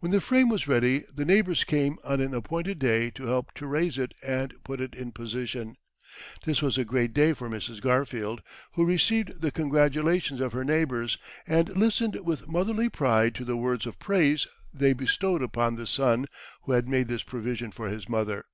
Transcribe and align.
When 0.00 0.12
the 0.12 0.20
frame 0.22 0.48
was 0.48 0.66
ready, 0.66 1.04
the 1.14 1.26
neighbours 1.26 1.62
came 1.64 1.98
on 2.04 2.22
an 2.22 2.32
appointed 2.32 2.78
day 2.78 3.10
to 3.10 3.26
help 3.26 3.52
to 3.56 3.66
raise 3.66 3.98
it 3.98 4.14
and 4.22 4.54
put 4.64 4.80
it 4.80 4.94
in 4.94 5.12
position. 5.12 5.76
This 6.46 6.62
was 6.62 6.78
a 6.78 6.86
great 6.86 7.12
day 7.12 7.34
for 7.34 7.50
Mrs. 7.50 7.82
Garfield, 7.82 8.40
who 8.72 8.86
received 8.86 9.42
the 9.42 9.50
congratulations 9.50 10.40
of 10.40 10.52
her 10.54 10.64
neighbours, 10.64 11.18
and 11.46 11.76
listened 11.76 12.16
with 12.24 12.48
motherly 12.48 12.88
pride 12.88 13.34
to 13.34 13.44
the 13.44 13.58
words 13.58 13.84
of 13.84 13.98
praise 13.98 14.46
they 14.72 14.94
bestowed 14.94 15.42
upon 15.42 15.74
the 15.74 15.86
son 15.86 16.28
who 16.62 16.72
had 16.72 16.88
made 16.88 17.08
this 17.08 17.22
provision 17.22 17.70
for 17.70 17.90
his 17.90 18.08
mother. 18.08 18.46